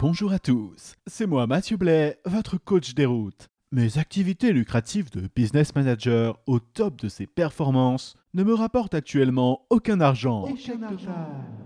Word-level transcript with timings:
Bonjour 0.00 0.32
à 0.32 0.38
tous, 0.38 0.94
c'est 1.06 1.26
moi 1.26 1.46
Mathieu 1.46 1.76
Blais, 1.76 2.18
votre 2.24 2.56
coach 2.56 2.94
des 2.94 3.06
routes. 3.06 3.48
Mes 3.72 3.98
activités 3.98 4.52
lucratives 4.52 5.10
de 5.10 5.28
business 5.34 5.74
manager 5.74 6.38
au 6.46 6.58
top 6.58 7.00
de 7.00 7.08
ses 7.08 7.26
performances 7.26 8.14
ne 8.32 8.42
me 8.44 8.54
rapportent 8.54 8.94
actuellement 8.94 9.66
aucun 9.70 10.00
argent. 10.00 10.46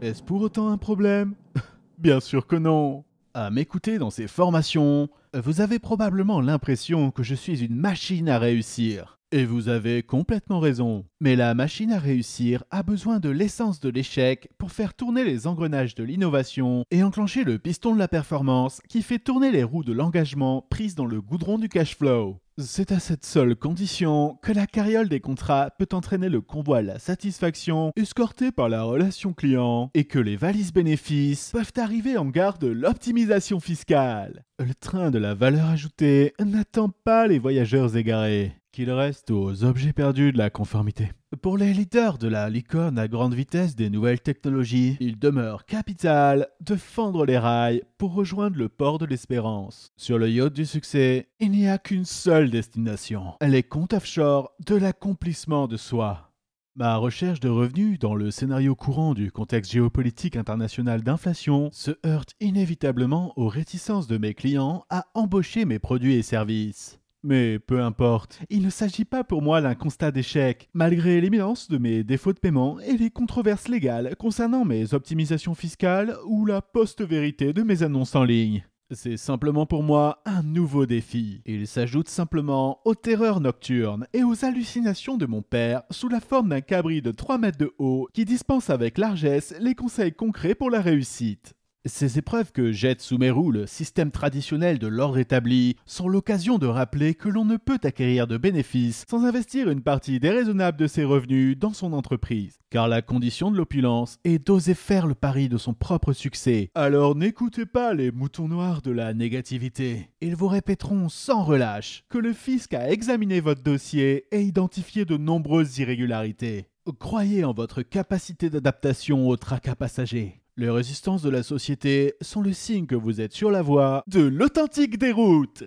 Est-ce 0.01 0.23
pour 0.23 0.41
autant 0.41 0.69
un 0.69 0.79
problème? 0.79 1.35
Bien 1.99 2.21
sûr 2.21 2.47
que 2.47 2.57
non. 2.57 3.05
À 3.35 3.51
m'écouter 3.51 3.99
dans 3.99 4.11
ces 4.11 4.27
formations, 4.27 5.09
vous 5.33 5.61
avez 5.61 5.79
probablement 5.79 6.41
l'impression 6.41 7.11
que 7.11 7.23
je 7.23 7.35
suis 7.35 7.65
une 7.65 7.77
machine 7.77 8.29
à 8.29 8.39
réussir. 8.39 9.19
Et 9.35 9.47
vous 9.47 9.71
avez 9.71 10.03
complètement 10.03 10.61
raison. 10.61 11.07
Mais 11.19 11.37
la 11.37 11.55
machine 11.55 11.91
à 11.91 11.99
réussir 11.99 12.65
a 12.71 12.83
besoin 12.83 13.19
de 13.19 13.31
l'essence 13.31 13.81
de 13.81 13.89
l'échec 13.89 14.51
pour 14.59 14.73
faire 14.73 14.93
tourner 14.93 15.25
les 15.25 15.47
engrenages 15.47 15.95
de 15.95 16.05
l'innovation 16.05 16.85
et 16.91 17.03
enclencher 17.03 17.43
le 17.43 17.59
piston 17.59 17.95
de 17.95 17.99
la 17.99 18.09
performance 18.09 18.83
qui 18.91 19.01
fait 19.01 19.19
tourner 19.19 19.51
les 19.51 19.65
roues 19.65 19.85
de 19.85 19.95
l'engagement 19.95 20.67
prises 20.69 20.95
dans 20.95 21.07
le 21.07 21.23
goudron 21.23 21.57
du 21.57 21.71
cash 21.71 21.97
flow. 21.97 22.41
C'est 22.59 22.93
à 22.93 23.01
cette 23.01 23.25
seule 23.25 23.57
condition 23.57 24.39
que 24.43 24.53
la 24.53 24.67
carriole 24.67 25.09
des 25.09 25.21
contrats 25.21 25.71
peut 25.79 25.89
entraîner 25.93 26.29
le 26.29 26.43
convoi 26.43 26.79
à 26.79 26.83
la 26.83 26.99
satisfaction 26.99 27.91
escorté 27.97 28.53
par 28.53 28.69
la 28.69 28.83
relation 28.83 29.33
client 29.33 29.91
et 29.95 30.05
que 30.05 30.19
les 30.19 30.37
valises 30.37 30.75
bénéfices 30.75 31.53
peuvent 31.53 31.73
arriver 31.79 32.19
en 32.19 32.27
gare 32.27 32.59
de 32.59 32.67
l'optimisation 32.67 33.61
fiscale. 33.61 34.45
Le 34.59 34.75
train 34.75 35.11
de 35.11 35.19
la 35.19 35.33
valeur 35.33 35.71
ajoutée 35.71 36.35
n'attend 36.39 36.91
pas 36.91 37.27
les 37.27 37.39
voyageurs 37.39 37.97
égarés 37.97 38.53
qu'il 38.73 38.91
reste 38.91 39.31
aux 39.31 39.65
objets 39.65 39.93
perdus 39.93 40.33
de 40.33 40.39
la 40.39 40.51
conformité. 40.51 41.13
Pour 41.43 41.59
les 41.59 41.73
leaders 41.73 42.19
de 42.19 42.29
la 42.29 42.49
licorne 42.51 42.99
à 42.99 43.07
grande 43.07 43.35
vitesse 43.35 43.77
des 43.77 43.91
nouvelles 43.91 44.21
technologies, 44.21 44.97
il 45.01 45.19
demeure 45.19 45.67
capital 45.67 46.49
de 46.61 46.77
fendre 46.77 47.27
les 47.27 47.39
rails 47.39 47.83
pour 47.99 48.15
rejoindre 48.15 48.57
le 48.57 48.69
port 48.69 48.99
de 48.99 49.07
l'espérance. 49.07 49.93
Sur 49.97 50.19
le 50.19 50.29
yacht 50.29 50.53
du 50.53 50.67
succès, 50.67 51.29
il 51.39 51.51
n'y 51.51 51.69
a 51.69 51.79
qu'une 51.79 52.05
seule 52.05 52.51
destination, 52.51 53.35
les 53.41 53.63
comptes 53.63 53.93
offshore 53.93 54.51
de 54.67 54.75
l'accomplissement 54.75 55.69
de 55.69 55.77
soi. 55.77 56.33
Ma 56.75 56.97
recherche 56.97 57.41
de 57.41 57.51
revenus 57.51 57.99
dans 57.99 58.15
le 58.15 58.31
scénario 58.31 58.75
courant 58.75 59.13
du 59.13 59.31
contexte 59.31 59.73
géopolitique 59.73 60.37
international 60.37 61.03
d'inflation 61.03 61.69
se 61.71 61.91
heurte 62.07 62.33
inévitablement 62.41 63.35
aux 63.37 63.49
réticences 63.49 64.07
de 64.07 64.17
mes 64.17 64.33
clients 64.33 64.87
à 64.89 65.05
embaucher 65.13 65.67
mes 65.67 65.79
produits 65.79 66.15
et 66.15 66.23
services. 66.23 67.02
Mais 67.25 67.61
peu 67.61 67.81
importe, 67.81 68.41
il 68.51 68.63
ne 68.63 68.71
s'agit 68.71 69.05
pas 69.05 69.23
pour 69.23 69.43
moi 69.43 69.61
d'un 69.61 69.77
constat 69.77 70.11
d'échec, 70.11 70.69
malgré 70.75 71.21
l'éminence 71.21 71.69
de 71.69 71.79
mes 71.79 72.03
défauts 72.03 72.33
de 72.33 72.41
paiement 72.41 72.81
et 72.81 72.97
les 72.97 73.11
controverses 73.11 73.69
légales 73.69 74.17
concernant 74.17 74.65
mes 74.65 74.93
optimisations 74.93 75.55
fiscales 75.55 76.17
ou 76.27 76.47
la 76.47 76.61
post-vérité 76.61 77.53
de 77.53 77.63
mes 77.63 77.85
annonces 77.85 78.17
en 78.17 78.25
ligne. 78.25 78.65
C'est 78.91 79.17
simplement 79.17 79.67
pour 79.67 79.83
moi 79.85 80.21
un 80.27 80.43
nouveau 80.43 80.85
défi. 80.85 81.43
Il 81.47 81.67
s'ajoute 81.67 82.09
simplement 82.09 82.81
aux 82.85 82.95
terreurs 82.95 83.41
nocturnes 83.41 84.07
et 84.13 84.25
aux 84.25 84.45
hallucinations 84.45 85.17
de 85.17 85.25
mon 85.25 85.41
père 85.43 85.83
sous 85.91 86.09
la 86.09 86.21
forme 86.21 86.51
d'un 86.51 86.61
cabri 86.61 87.01
de 87.01 87.13
3 87.13 87.39
mètres 87.39 87.57
de 87.57 87.73
haut 87.79 88.09
qui 88.13 88.25
dispense 88.25 88.69
avec 88.69 88.99
largesse 88.99 89.55
les 89.61 89.75
conseils 89.75 90.13
concrets 90.13 90.55
pour 90.55 90.71
la 90.71 90.81
réussite. 90.81 91.55
Ces 91.85 92.17
épreuves 92.17 92.53
que 92.53 92.71
jette 92.71 93.01
sous 93.01 93.19
mes 93.19 93.33
roues 93.33 93.51
le 93.51 93.67
système 93.67 94.13
traditionnel 94.13 94.79
de 94.79 94.87
l'ordre 94.87 95.19
établi 95.19 95.75
sont 95.85 96.07
l'occasion 96.07 96.59
de 96.59 96.69
rappeler 96.69 97.17
que 97.17 97.29
l'on 97.29 97.45
ne 97.45 97.57
peut 97.57 97.81
acquérir 97.83 98.29
de 98.29 98.37
bénéfices 98.37 99.05
sans 99.11 99.25
investir 99.25 99.69
une 99.69 99.83
partie 99.83 100.21
déraisonnable 100.21 100.79
de 100.79 100.87
ses 100.87 101.03
revenus 101.03 101.59
dans 101.59 101.73
son 101.73 101.93
entreprise. 101.93 102.61
Car 102.71 102.87
la 102.87 103.03
condition 103.03 103.51
de 103.51 103.57
l'opulence 103.57 104.19
est 104.23 104.47
d'oser 104.47 104.75
faire 104.75 105.09
le 105.09 105.17
pari 105.17 105.49
de 105.49 105.59
son 105.59 105.75
propre 105.75 106.13
succès. 106.13 106.71
Alors 106.77 107.17
n'écoutez 107.17 107.67
pas 107.67 107.95
les 107.95 108.13
moutons 108.13 108.47
noirs 108.47 108.81
de 108.81 108.93
la 108.93 109.13
négativité. 109.13 110.09
Ils 110.21 110.37
vous 110.37 110.49
répéteront 110.49 111.09
sans 111.09 111.43
relâche 111.43 112.05
que 112.09 112.19
le 112.19 112.33
fisc 112.33 112.75
a 112.75 112.93
examiné 112.93 113.41
votre 113.41 113.65
dossier 113.65 114.27
et 114.31 114.43
identifié 114.43 115.05
de 115.05 115.17
nombreuses 115.17 115.79
irrégularités. 115.79 116.67
Croyez 117.01 117.45
en 117.45 117.53
votre 117.53 117.83
capacité 117.83 118.51
d'adaptation 118.51 119.29
au 119.29 119.37
tracas 119.37 119.75
passager. 119.75 120.42
Les 120.59 120.69
résistances 120.69 121.23
de 121.23 121.31
la 121.31 121.43
société 121.43 122.13
sont 122.21 122.43
le 122.43 122.53
signe 122.53 122.85
que 122.85 122.95
vous 122.95 123.23
êtes 123.23 123.33
sur 123.33 123.51
la 123.51 123.63
voie 123.63 124.05
de 124.07 124.21
l'authentique 124.21 124.99
déroute. 124.99 125.65